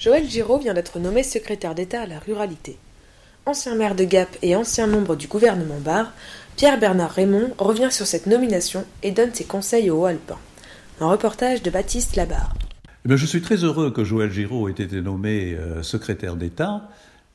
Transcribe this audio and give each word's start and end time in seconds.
Joël 0.00 0.26
Giraud 0.26 0.58
vient 0.58 0.72
d'être 0.72 0.98
nommé 0.98 1.22
secrétaire 1.22 1.74
d'État 1.74 2.00
à 2.00 2.06
la 2.06 2.18
ruralité. 2.18 2.78
Ancien 3.44 3.74
maire 3.74 3.94
de 3.94 4.04
Gap 4.04 4.34
et 4.40 4.56
ancien 4.56 4.86
membre 4.86 5.14
du 5.14 5.26
gouvernement 5.26 5.78
Barre, 5.78 6.14
Pierre-Bernard 6.56 7.10
Raymond 7.10 7.50
revient 7.58 7.88
sur 7.90 8.06
cette 8.06 8.26
nomination 8.26 8.86
et 9.02 9.10
donne 9.10 9.34
ses 9.34 9.44
conseils 9.44 9.90
aux 9.90 10.00
Hauts-Alpins. 10.00 10.38
Un 11.00 11.08
reportage 11.08 11.62
de 11.62 11.68
Baptiste 11.68 12.16
Labarre. 12.16 12.54
Eh 13.06 13.14
je 13.14 13.26
suis 13.26 13.42
très 13.42 13.56
heureux 13.56 13.90
que 13.90 14.02
Joël 14.02 14.30
Giraud 14.30 14.70
ait 14.70 14.72
été 14.72 15.02
nommé 15.02 15.52
euh, 15.52 15.82
secrétaire 15.82 16.36
d'État. 16.36 16.88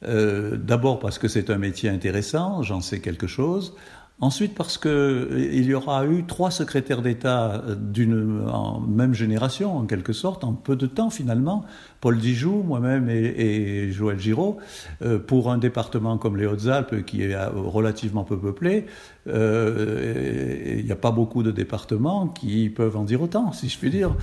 Euh, 0.04 0.58
d'abord 0.58 0.98
parce 0.98 1.20
que 1.20 1.28
c'est 1.28 1.52
un 1.52 1.60
métier 1.60 1.90
intéressant, 1.90 2.64
j'en 2.64 2.82
sais 2.82 3.00
quelque 3.00 3.28
chose. 3.28 3.76
Ensuite, 4.22 4.56
parce 4.56 4.78
qu'il 4.78 4.92
euh, 4.92 5.62
y 5.62 5.74
aura 5.74 6.06
eu 6.06 6.24
trois 6.24 6.50
secrétaires 6.50 7.02
d'État 7.02 7.56
euh, 7.56 7.76
d'une 7.76 8.46
même 8.88 9.14
génération, 9.14 9.76
en 9.76 9.86
quelque 9.86 10.14
sorte, 10.14 10.46
en 10.46 10.54
peu 10.54 10.78
de 10.78 10.88
temps 10.88 11.10
finalement, 11.10 11.66
Paul 12.00 12.18
Dijoux, 12.18 12.64
moi-même 12.64 13.10
et, 13.10 13.92
Joël 13.92 14.18
Giraud, 14.18 14.58
euh, 15.02 15.20
pour 15.20 15.52
un 15.52 15.58
département 15.58 16.18
comme 16.18 16.38
les 16.38 16.46
Hautes-Alpes 16.46 17.04
qui 17.06 17.24
est 17.24 17.36
relativement 17.36 18.24
peu 18.24 18.40
peuplé. 18.40 18.86
Il 19.28 20.86
n'y 20.86 20.92
a 20.92 20.96
pas 20.96 21.12
beaucoup 21.12 21.44
de 21.44 21.52
départements 21.52 22.28
qui 22.28 22.70
peuvent 22.70 22.96
en 22.96 23.04
dire 23.04 23.22
autant, 23.22 23.52
si 23.52 23.68
je 23.68 23.78
puis 23.78 23.90
dire. 23.90 24.16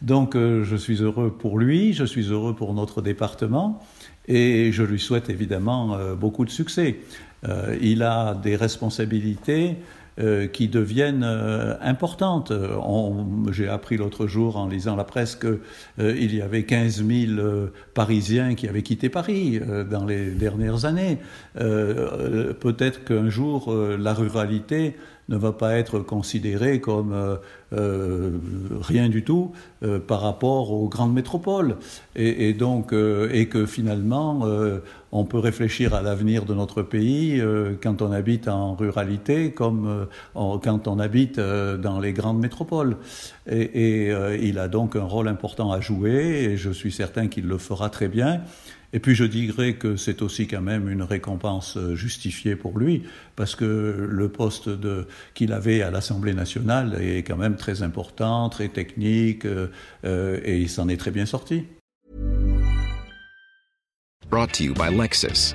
Donc, 0.00 0.36
je 0.36 0.76
suis 0.76 1.02
heureux 1.02 1.34
pour 1.36 1.58
lui, 1.58 1.92
je 1.92 2.04
suis 2.04 2.30
heureux 2.30 2.54
pour 2.54 2.74
notre 2.74 3.00
département, 3.00 3.80
et 4.28 4.70
je 4.70 4.82
lui 4.82 5.00
souhaite 5.00 5.30
évidemment 5.30 5.98
beaucoup 6.14 6.44
de 6.44 6.50
succès. 6.50 7.00
Euh, 7.48 7.76
il 7.80 8.02
a 8.02 8.34
des 8.34 8.56
responsabilités 8.56 9.76
euh, 10.20 10.46
qui 10.46 10.68
deviennent 10.68 11.24
euh, 11.24 11.74
importantes. 11.80 12.52
J'ai 13.52 13.68
appris 13.68 13.96
l'autre 13.96 14.26
jour 14.26 14.56
en 14.56 14.68
lisant 14.68 14.96
la 14.96 15.04
presse 15.04 15.36
qu'il 15.36 16.34
y 16.34 16.42
avait 16.42 16.64
15 16.64 17.04
000 17.04 17.40
Parisiens 17.94 18.54
qui 18.54 18.68
avaient 18.68 18.82
quitté 18.82 19.08
Paris 19.08 19.60
dans 19.90 20.04
les 20.04 20.30
dernières 20.30 20.84
années. 20.84 21.18
Peut-être 21.54 23.04
qu'un 23.04 23.28
jour, 23.28 23.74
la 23.74 24.14
ruralité 24.14 24.96
ne 25.28 25.36
va 25.36 25.52
pas 25.52 25.76
être 25.76 26.00
considérée 26.00 26.80
comme 26.80 27.38
rien 27.72 29.08
du 29.08 29.24
tout 29.24 29.52
par 30.06 30.20
rapport 30.20 30.72
aux 30.72 30.88
grandes 30.88 31.14
métropoles. 31.14 31.76
Et, 32.16 32.52
donc, 32.52 32.92
et 32.92 33.46
que 33.46 33.66
finalement, 33.66 34.44
on 35.12 35.24
peut 35.24 35.38
réfléchir 35.38 35.94
à 35.94 36.02
l'avenir 36.02 36.44
de 36.44 36.54
notre 36.54 36.82
pays 36.82 37.40
euh, 37.40 37.74
quand 37.82 38.00
on 38.02 38.12
habite 38.12 38.48
en 38.48 38.74
ruralité 38.74 39.50
comme 39.50 40.06
euh, 40.36 40.58
quand 40.62 40.88
on 40.88 40.98
habite 40.98 41.38
euh, 41.38 41.76
dans 41.76 42.00
les 42.00 42.12
grandes 42.12 42.38
métropoles. 42.38 42.96
Et, 43.50 44.10
il 44.42 44.58
a 44.58 44.68
donc 44.68 44.96
un 44.96 45.04
rôle 45.04 45.28
important 45.28 45.72
à 45.72 45.80
jouer 45.80 46.44
et 46.44 46.56
je 46.56 46.70
suis 46.70 46.92
certain 46.92 47.28
qu'il 47.28 47.46
le 47.46 47.58
fera 47.58 47.90
très 47.90 48.08
bien. 48.08 48.42
Et 48.92 48.98
puis 48.98 49.14
je 49.14 49.24
dirais 49.24 49.74
que 49.74 49.96
c'est 49.96 50.22
aussi 50.22 50.46
quand 50.46 50.60
même 50.60 50.88
une 50.88 51.02
récompense 51.02 51.78
justifiée 51.94 52.56
pour 52.56 52.78
lui, 52.78 53.04
parce 53.36 53.54
que 53.54 54.08
le 54.08 54.28
poste 54.28 54.68
qu'il 55.34 55.52
avait 55.52 55.82
à 55.82 55.90
l'Assemblée 55.90 56.34
nationale 56.34 56.96
est 57.00 57.22
quand 57.22 57.36
même 57.36 57.56
très 57.56 57.82
important, 57.82 58.48
très 58.48 58.68
technique, 58.68 59.46
et 60.04 60.58
il 60.58 60.68
s'en 60.68 60.88
est 60.88 60.96
très 60.96 61.12
bien 61.12 61.26
sorti. 61.26 61.64
Brought 64.28 64.52
to 64.52 64.64
you 64.64 64.74
by 64.74 64.90
Lexus. 64.90 65.54